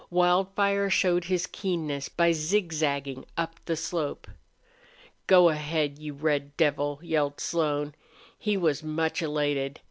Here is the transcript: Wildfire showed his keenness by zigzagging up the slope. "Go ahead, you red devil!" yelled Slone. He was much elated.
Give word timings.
Wildfire 0.09 0.89
showed 0.89 1.25
his 1.25 1.45
keenness 1.45 2.09
by 2.09 2.31
zigzagging 2.31 3.23
up 3.37 3.59
the 3.65 3.75
slope. 3.75 4.27
"Go 5.27 5.49
ahead, 5.49 5.99
you 5.99 6.15
red 6.15 6.57
devil!" 6.57 6.99
yelled 7.03 7.39
Slone. 7.39 7.93
He 8.39 8.57
was 8.57 8.81
much 8.81 9.21
elated. 9.21 9.79